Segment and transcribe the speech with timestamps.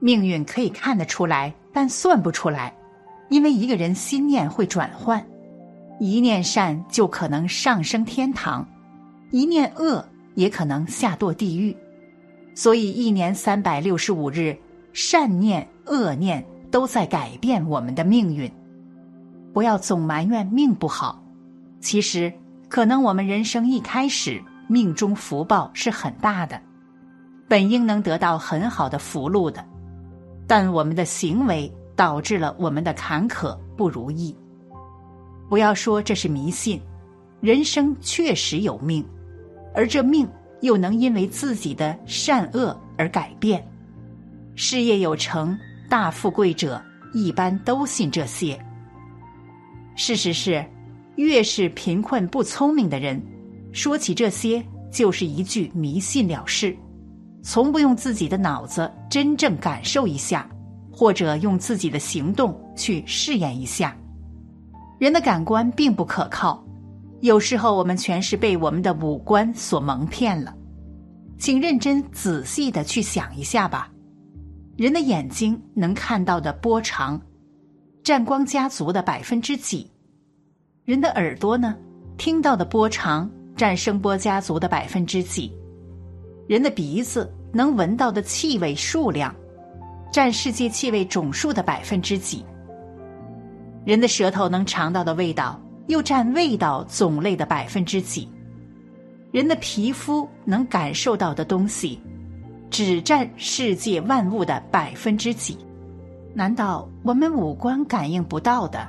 [0.00, 2.74] 命运可以看得出来，但算不出来，
[3.28, 5.24] 因为一个人心念会转换，
[5.98, 8.66] 一念善就可能上升天堂，
[9.32, 10.04] 一念恶
[10.34, 11.76] 也可能下堕地狱。
[12.54, 14.56] 所以一年三百六十五日，
[14.92, 18.50] 善念、恶念都在改变我们的命运。
[19.52, 21.20] 不要总埋怨命不好，
[21.80, 22.32] 其实
[22.68, 26.60] 可能我们人生一开始命中福报是很大的，
[27.48, 29.64] 本应能得到很好的福禄的。
[30.48, 34.34] 但我们的行为导致了我们的坎坷不如意。
[35.48, 36.80] 不要说这是迷信，
[37.40, 39.04] 人生确实有命，
[39.74, 40.28] 而这命
[40.62, 43.64] 又能因为自己的善恶而改变。
[44.56, 45.56] 事业有成、
[45.88, 48.58] 大富贵者一般都信这些。
[49.94, 50.64] 事实是，
[51.16, 53.22] 越是贫困不聪明的人，
[53.72, 56.76] 说起这些就是一句迷信了事。
[57.42, 60.48] 从不用自己的脑子真正感受一下，
[60.92, 63.96] 或者用自己的行动去试验一下。
[64.98, 66.62] 人的感官并不可靠，
[67.20, 70.54] 有时候我们全是被我们的五官所蒙骗了。
[71.38, 73.88] 请认真仔细的去想一下吧。
[74.76, 77.20] 人的眼睛能看到的波长，
[78.02, 79.88] 占光家族的百分之几？
[80.84, 81.76] 人的耳朵呢，
[82.16, 85.52] 听到的波长占声波家族的百分之几？
[86.48, 89.34] 人的鼻子能闻到的气味数量，
[90.10, 92.42] 占世界气味总数的百分之几？
[93.84, 98.26] 人的舌头能尝到的味道，又占味道种类的百分之几？
[99.30, 102.00] 人的皮肤能感受到的东西，
[102.70, 105.58] 只占世界万物的百分之几？
[106.32, 108.88] 难道我们五官感应不到的、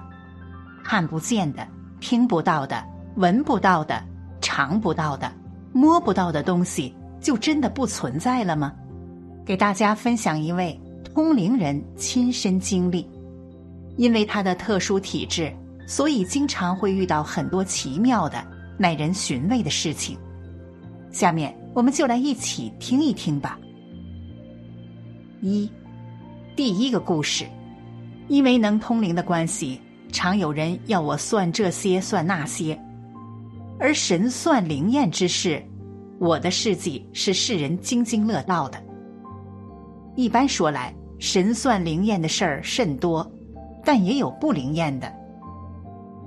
[0.81, 1.67] 看不见的、
[1.99, 2.81] 听不到的、
[3.17, 4.01] 闻不到的、
[4.39, 5.29] 尝不到的、
[5.73, 6.95] 摸不到的东西？
[7.21, 8.73] 就真的不存在了吗？
[9.45, 13.07] 给大家分享一位通灵人亲身经历，
[13.97, 15.51] 因为他的特殊体质，
[15.87, 18.45] 所以经常会遇到很多奇妙的、
[18.77, 20.17] 耐人寻味的事情。
[21.11, 23.59] 下面我们就来一起听一听吧。
[25.41, 25.69] 一，
[26.55, 27.45] 第一个故事，
[28.27, 29.81] 因为能通灵的关系，
[30.11, 32.79] 常有人要我算这些算那些，
[33.79, 35.63] 而神算灵验之事。
[36.19, 38.77] 我的事迹是世人津津乐道的。
[40.15, 43.25] 一般说来，神算灵验的事儿甚多，
[43.85, 45.09] 但也有不灵验的。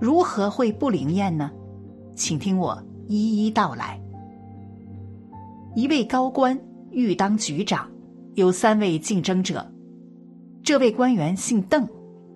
[0.01, 1.51] 如何会不灵验呢？
[2.17, 4.01] 请听我一一道来。
[5.75, 6.59] 一位高官
[6.91, 7.87] 欲当局长，
[8.35, 9.71] 有三位竞争者。
[10.63, 11.87] 这位官员姓邓，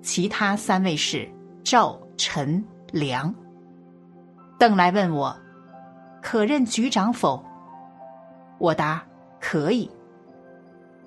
[0.03, 1.27] 其他三位是
[1.65, 2.63] 赵、陈、
[2.93, 3.35] 梁。
[4.59, 5.35] 邓来问我。
[6.23, 7.41] 可任局长否？
[8.59, 9.05] 我答：
[9.41, 9.91] 可以。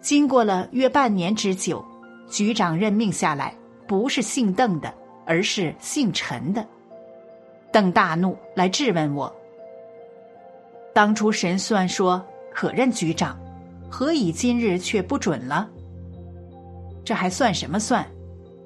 [0.01, 1.83] 经过了约半年之久，
[2.29, 3.53] 局长任命下来，
[3.87, 4.93] 不是姓邓的，
[5.25, 6.65] 而是姓陈的。
[7.71, 9.33] 邓大怒，来质问我：
[10.93, 12.23] 当初神算说
[12.53, 13.37] 可任局长，
[13.89, 15.69] 何以今日却不准了？
[17.03, 18.05] 这还算什么算？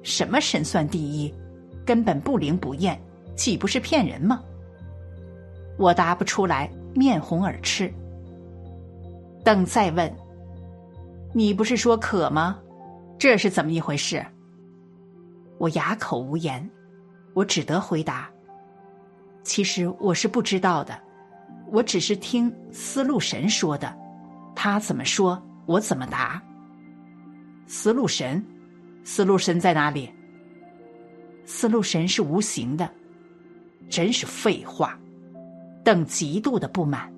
[0.02, 1.34] 什么神算第一？
[1.84, 2.98] 根本不灵不验，
[3.34, 4.42] 岂不是骗人吗？
[5.76, 7.92] 我答不出来，面红耳赤。
[9.44, 10.10] 邓再问
[11.34, 12.58] ：“你不是说渴吗？
[13.18, 14.24] 这是怎么一回事？”
[15.58, 16.68] 我哑口无言，
[17.34, 18.28] 我只得回答
[19.44, 20.98] ：“其实我是不知道的，
[21.70, 23.94] 我只是听思路神说的，
[24.56, 26.42] 他怎么说，我怎么答。”
[27.68, 28.44] 思路神，
[29.04, 30.10] 思路神在哪里？
[31.44, 32.90] 思路神是无形的，
[33.90, 34.98] 真是废话。
[35.84, 37.13] 邓极度的不满。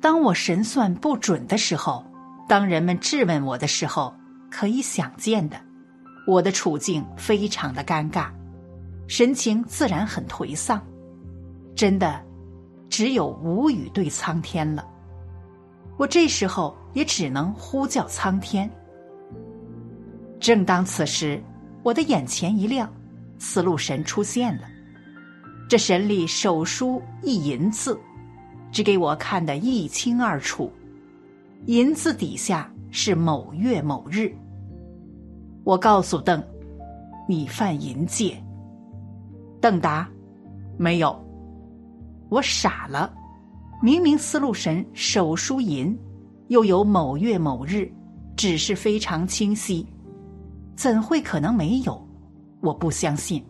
[0.00, 2.04] 当我神算不准的时候，
[2.48, 4.14] 当人们质问我的时候，
[4.50, 5.60] 可以想见的，
[6.26, 8.28] 我的处境非常的尴尬，
[9.06, 10.82] 神情自然很颓丧，
[11.76, 12.24] 真的，
[12.88, 14.86] 只有无语对苍天了。
[15.98, 18.68] 我这时候也只能呼叫苍天。
[20.40, 21.42] 正当此时，
[21.82, 22.90] 我的眼前一亮，
[23.38, 24.66] 思路神出现了。
[25.68, 28.00] 这神力手书一银字，
[28.72, 30.70] 只给我看得一清二楚。
[31.66, 34.34] 银字底下是某月某日。
[35.64, 36.42] 我告诉邓
[37.28, 38.42] ：“你犯淫戒。”
[39.60, 40.08] 邓答
[40.78, 41.18] ：“没有。”
[42.30, 43.12] 我傻了，
[43.82, 45.96] 明明思路神手书银，
[46.48, 47.90] 又有某月某日，
[48.36, 49.86] 只是非常清晰，
[50.76, 52.00] 怎会可能没有？
[52.60, 53.44] 我不相信。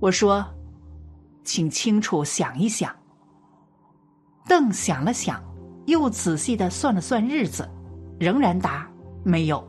[0.00, 0.44] 我说。
[1.44, 2.94] 请清楚想一想。
[4.48, 5.38] 邓想了想，
[5.84, 7.68] 又仔细的算了算日子，
[8.18, 8.88] 仍然答
[9.22, 9.62] 没有。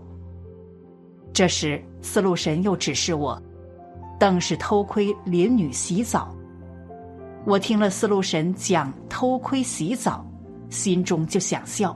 [1.33, 3.39] 这时，司路神又指示我，
[4.17, 6.33] 邓是偷窥邻女洗澡。
[7.45, 10.25] 我听了司路神讲偷窥洗澡，
[10.69, 11.95] 心中就想笑，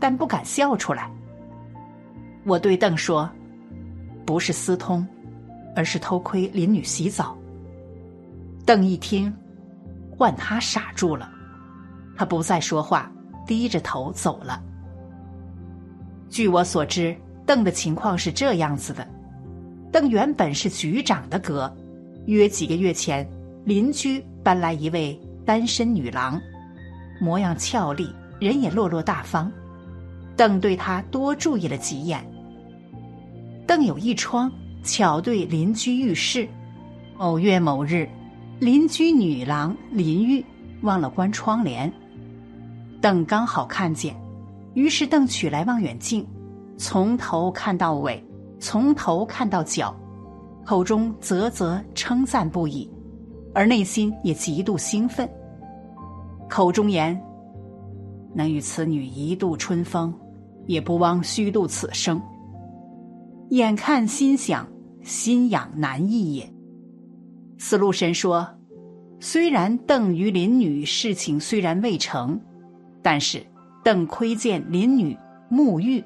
[0.00, 1.10] 但不敢笑出来。
[2.44, 3.28] 我对邓说
[4.24, 5.06] ：“不是私通，
[5.76, 7.36] 而是偷窥邻女洗澡。”
[8.64, 9.34] 邓一听，
[10.10, 11.30] 换他傻住了，
[12.16, 13.10] 他不再说话，
[13.46, 14.62] 低着头走了。
[16.28, 17.16] 据我所知，
[17.46, 19.06] 邓的情况是这样子的：
[19.92, 21.72] 邓原本是局长的阁，
[22.26, 23.28] 约几个月前，
[23.64, 26.40] 邻居搬来一位单身女郎，
[27.20, 29.50] 模样俏丽，人也落落大方。
[30.36, 32.24] 邓对她多注意了几眼。
[33.66, 34.50] 邓有一窗，
[34.82, 36.48] 巧对邻居浴室。
[37.16, 38.08] 某月某日。
[38.60, 40.42] 邻居女郎林玉
[40.82, 41.92] 忘了关窗帘，
[43.04, 44.16] 邓刚好看见，
[44.72, 46.26] 于是邓取来望远镜，
[46.78, 48.24] 从头看到尾，
[48.58, 49.94] 从头看到脚，
[50.64, 52.90] 口中啧啧称赞不已，
[53.52, 55.28] 而内心也极度兴奋。
[56.48, 57.14] 口中言
[58.32, 60.10] ：“能与此女一度春风，
[60.64, 62.18] 也不枉虚度此生。”
[63.52, 64.66] 眼看心想，
[65.02, 66.50] 心痒难抑也。
[67.58, 68.48] 司路神说
[69.20, 72.40] ：“虽然邓与林女事情虽然未成，
[73.04, 73.44] 但是
[73.84, 75.16] 邓窥见林女
[75.50, 76.02] 沐浴，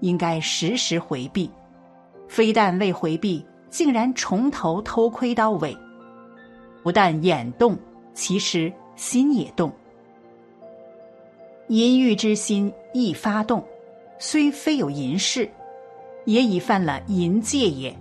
[0.00, 1.48] 应该时时回避。
[2.28, 5.74] 非但未回避，竟然从头偷窥到尾。
[6.82, 7.78] 不但眼动，
[8.12, 9.72] 其实心也动。
[11.68, 13.64] 淫欲之心易发动，
[14.18, 15.48] 虽非有淫事，
[16.24, 17.96] 也已犯了淫戒也。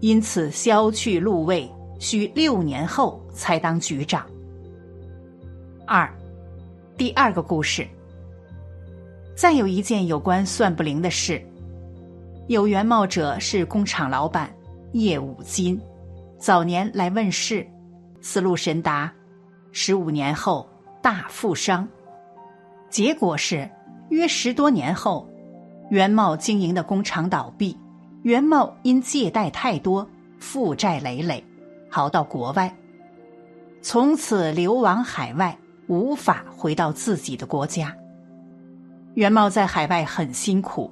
[0.00, 1.70] 因此消去禄位。”
[2.00, 4.26] 需六年后才当局长。
[5.86, 6.12] 二，
[6.96, 7.86] 第二个故事。
[9.36, 11.44] 再有一件有关算不灵的事，
[12.46, 14.48] 有原貌者是工厂老板
[14.92, 15.80] 叶武金，
[16.38, 17.66] 早年来问世，
[18.20, 19.12] 思路神达，
[19.72, 20.68] 十五年后
[21.02, 21.86] 大富商。
[22.88, 23.68] 结果是
[24.10, 25.28] 约十多年后，
[25.90, 27.76] 原茂经营的工厂倒闭，
[28.22, 30.08] 原茂因借贷太多，
[30.38, 31.42] 负债累累。
[31.90, 32.72] 逃到国外，
[33.82, 35.56] 从此流亡海外，
[35.88, 37.94] 无法回到自己的国家。
[39.14, 40.90] 袁茂在海外很辛苦，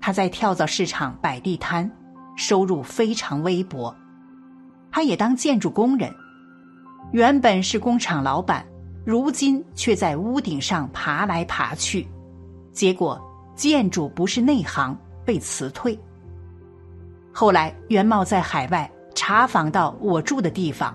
[0.00, 1.90] 他在跳蚤市场摆地摊，
[2.36, 3.94] 收入非常微薄。
[4.90, 6.12] 他也当建筑工人，
[7.12, 8.64] 原本是工厂老板，
[9.04, 12.06] 如今却在屋顶上爬来爬去，
[12.72, 13.20] 结果
[13.54, 15.98] 建筑不是内行，被辞退。
[17.32, 18.90] 后来袁茂在海外。
[19.16, 20.92] 查访到我住的地方，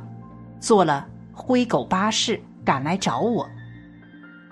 [0.59, 3.47] 坐了灰狗巴士赶来找我。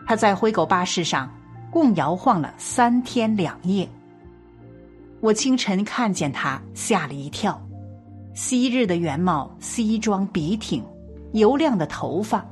[0.06, 1.30] 他在灰狗巴士上
[1.72, 3.88] 共摇晃了三天两夜。
[5.20, 7.62] 我清晨看见他，吓了一跳。
[8.34, 10.84] 昔日的原貌，西装笔挺，
[11.34, 12.46] 油亮的头发，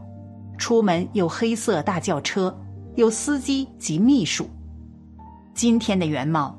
[0.58, 2.56] 出门有黑色大轿车，
[2.96, 4.50] 有司机及秘书。
[5.54, 6.58] 今天的原貌，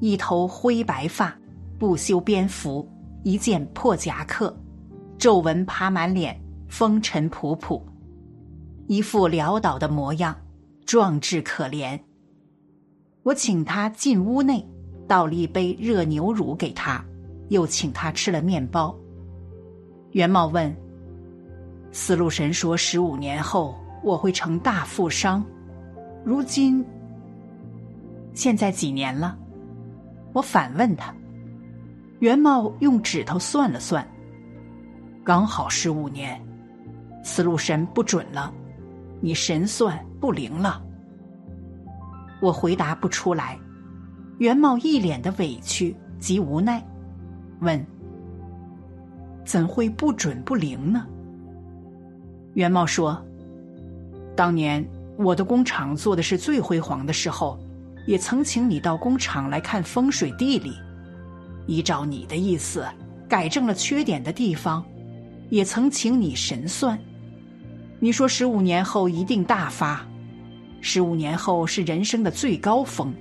[0.00, 1.34] 一头灰白发，
[1.78, 2.88] 不修边幅。
[3.24, 4.56] 一件破夹克，
[5.18, 6.38] 皱纹爬满脸，
[6.68, 7.82] 风尘仆仆，
[8.88, 10.34] 一副潦倒的模样，
[10.86, 12.00] 壮志可怜。
[13.22, 14.66] 我请他进屋内，
[15.06, 17.04] 倒了一杯热牛乳给他，
[17.50, 18.96] 又请他吃了面包。
[20.12, 20.74] 袁茂问
[21.92, 25.44] ：“思路神说十五年后我会成大富商，
[26.24, 26.82] 如今
[28.32, 29.38] 现在几年了？”
[30.32, 31.14] 我反问他。
[32.20, 34.06] 袁茂用指头算了算，
[35.22, 36.40] 刚好十五年，
[37.22, 38.50] 此路神不准了，
[39.20, 40.82] 你神算不灵了。
[42.40, 43.58] 我回答不出来，
[44.38, 46.82] 袁茂一脸的委屈及无奈，
[47.60, 47.84] 问
[49.44, 51.06] ：“怎会不准不灵呢？”
[52.54, 53.20] 袁茂说
[54.36, 57.58] ：“当年我的工厂做的是最辉煌的时候，
[58.06, 60.74] 也曾请你到工厂来看风水地理。”
[61.66, 62.86] 依照你的意思，
[63.28, 64.84] 改正了缺点的地方，
[65.50, 66.98] 也曾请你神算。
[68.00, 70.06] 你说十五年后一定大发，
[70.80, 73.12] 十五年后是人生的最高峰。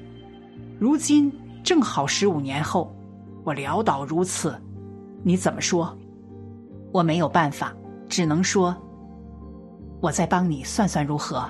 [0.80, 1.32] 如今
[1.64, 2.96] 正好十五年后，
[3.44, 4.56] 我潦倒如此，
[5.24, 5.98] 你怎么说？
[6.92, 7.74] 我没有办法，
[8.08, 8.76] 只能说，
[10.00, 11.44] 我再帮你算算如何？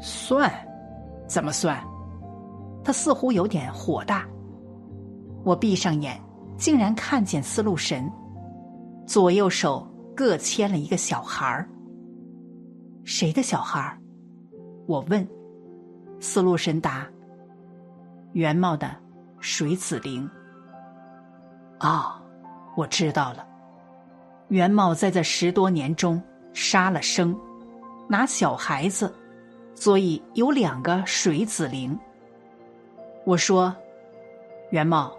[0.00, 0.52] 算？
[1.28, 1.80] 怎么算？
[2.82, 4.26] 他似乎有点火大。
[5.44, 6.20] 我闭上眼，
[6.56, 8.10] 竟然看见思路神，
[9.06, 11.68] 左右手各牵了一个小孩儿。
[13.08, 13.98] 谁的小孩儿？
[14.86, 15.26] 我问。
[16.20, 17.08] 思路神答
[18.34, 18.94] ：“原貌的
[19.40, 20.28] 水子灵。
[21.78, 22.22] 啊，
[22.76, 23.46] 我知道了。
[24.48, 26.22] 袁茂在这十多年中
[26.52, 27.34] 杀了生，
[28.10, 29.10] 拿小孩子，
[29.74, 31.98] 所以有两个水子灵。
[33.24, 33.74] 我说，
[34.70, 35.16] 袁茂，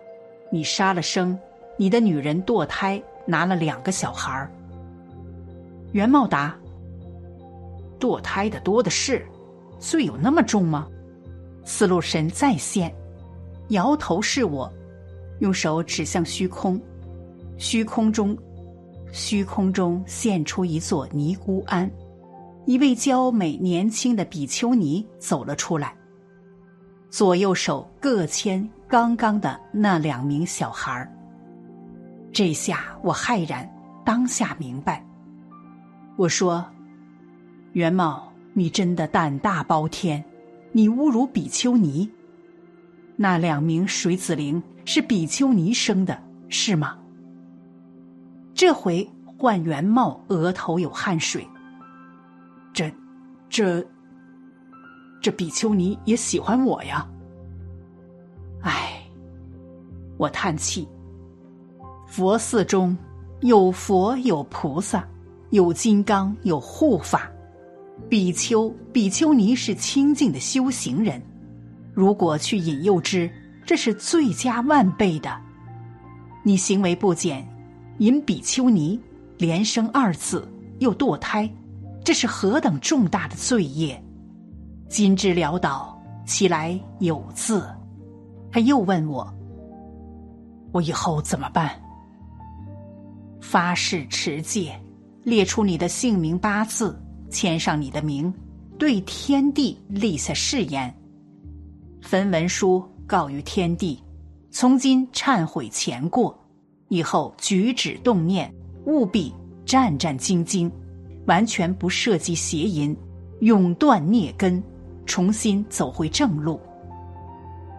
[0.51, 1.35] 你杀了生，
[1.75, 4.51] 你的女人堕胎，拿了两个小孩儿。
[5.93, 6.55] 袁茂答：
[7.99, 9.25] 堕胎的多的是，
[9.77, 10.87] 罪有那么重吗？
[11.65, 12.93] 思路神再现，
[13.69, 14.71] 摇头是我，
[15.39, 16.81] 用手指向虚空，
[17.57, 18.37] 虚空中。
[19.11, 21.89] 虚空中现出一座尼姑庵，
[22.65, 25.95] 一位娇美年轻的比丘尼走了出来，
[27.09, 31.11] 左右手各牵刚刚的那两名小孩儿。
[32.31, 33.67] 这下我骇然，
[34.05, 35.03] 当下明白。
[36.15, 36.63] 我说
[37.73, 40.23] ：“元茂，你真的胆大包天，
[40.71, 42.09] 你侮辱比丘尼。
[43.15, 46.97] 那两名水子灵是比丘尼生的，是吗？”
[48.55, 51.47] 这回换元茂额头有汗水。
[52.73, 52.91] 这，
[53.49, 53.85] 这，
[55.21, 57.07] 这比丘尼也喜欢我呀。
[58.61, 59.01] 唉，
[60.17, 60.87] 我叹气。
[62.07, 62.97] 佛寺中
[63.41, 65.07] 有佛有菩萨，
[65.51, 67.31] 有金刚有护法。
[68.07, 71.21] 比丘比丘尼是清净的修行人，
[71.93, 73.29] 如果去引诱之，
[73.65, 75.35] 这是罪加万倍的。
[76.43, 77.45] 你行为不检。
[77.99, 78.97] 引比丘尼
[79.37, 80.47] 连生二子，
[80.79, 81.51] 又堕胎，
[82.01, 84.01] 这是何等重大的罪业！
[84.87, 87.67] 今之潦倒，其来有字。
[88.53, 89.29] 他又问我
[90.71, 91.69] ：“我以后怎么办？”
[93.43, 94.81] 发誓持戒，
[95.23, 96.97] 列出你的姓名八字，
[97.29, 98.33] 签上你的名，
[98.77, 100.93] 对天地立下誓言，
[102.01, 104.01] 焚文书告于天地，
[104.49, 106.37] 从今忏悔前过。
[106.87, 108.51] 以后举止动念，
[108.85, 109.31] 务必
[109.63, 110.71] 战战兢兢，
[111.27, 112.97] 完全不涉及邪淫，
[113.41, 114.61] 永断孽根，
[115.05, 116.59] 重新走回正路。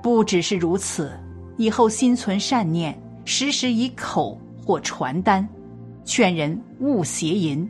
[0.01, 1.11] 不只是如此，
[1.57, 5.47] 以后心存善念，时时以口或传单，
[6.05, 7.69] 劝人勿邪淫。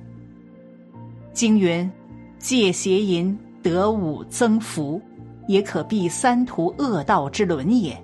[1.33, 1.91] 经云：
[2.39, 5.01] 戒邪淫，得五增福，
[5.47, 7.97] 也可避三途恶道之轮也，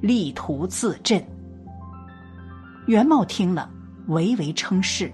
[0.00, 1.22] 力图自振。
[2.86, 3.68] 元茂听了，
[4.06, 5.12] 唯唯称是。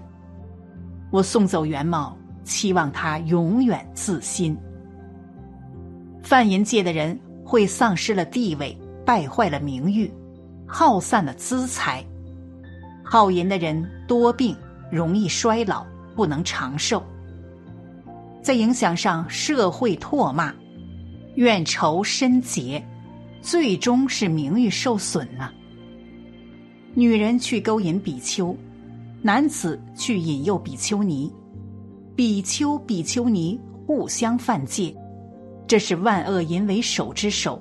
[1.11, 4.55] 我送走元茂，期望他永远自新。
[6.21, 10.11] 贩淫界的人会丧失了地位，败坏了名誉，
[10.67, 12.05] 耗散了资财。
[13.03, 14.55] 好淫的人多病，
[14.91, 17.03] 容易衰老，不能长寿。
[18.45, 20.53] 在影响上，社会唾骂，
[21.33, 22.79] 怨仇深结，
[23.41, 25.51] 最终是名誉受损了。
[26.93, 28.55] 女人去勾引比丘，
[29.23, 31.33] 男子去引诱比丘尼，
[32.15, 34.95] 比丘比丘尼互相犯戒，
[35.65, 37.59] 这是万恶淫为首之首。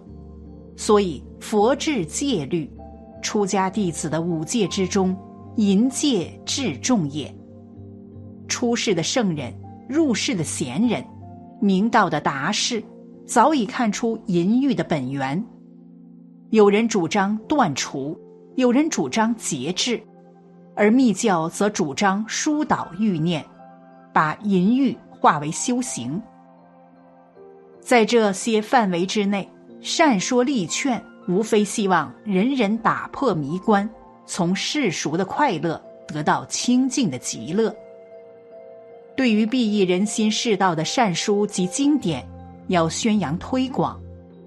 [0.77, 2.71] 所以佛制戒律，
[3.23, 5.17] 出家弟子的五戒之中，
[5.57, 7.35] 淫戒至重也。
[8.49, 9.51] 出世的圣人，
[9.89, 11.05] 入世的贤人，
[11.61, 12.83] 明道的达士，
[13.27, 15.45] 早已看出淫欲的本源。
[16.51, 18.19] 有人主张断除。
[18.57, 20.01] 有人主张节制，
[20.77, 23.45] 而密教则主张疏导欲念，
[24.13, 26.23] 把淫欲化为修行。
[27.81, 29.51] 在这些范围之内，
[29.81, 33.91] 善说力劝，无非希望人人打破迷关，
[34.25, 37.75] 从世俗的快乐得到清净的极乐。
[39.17, 42.27] 对于裨益人心世道的善书及经典，
[42.69, 44.01] 要宣扬推广，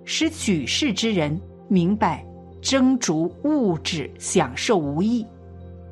[0.05, 2.23] 使举世之人明白。
[2.59, 5.25] 争逐物质享受无益，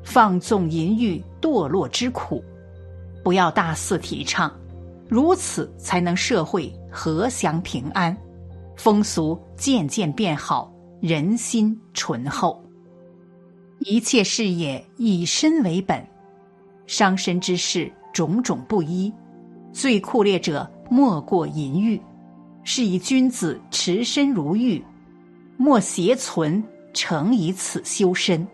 [0.02, 2.42] 放纵淫欲堕落之苦，
[3.22, 4.52] 不要大肆提倡，
[5.08, 8.14] 如此才能社会和祥平安，
[8.76, 12.62] 风俗渐渐变好，人心淳厚。
[13.78, 16.04] 一切事业以身为本，
[16.86, 19.12] 伤身之事种种不一，
[19.74, 22.00] 最酷烈者莫过淫欲，
[22.64, 24.82] 是以君子持身如玉。
[25.58, 28.48] 莫邪存，诚以此修身。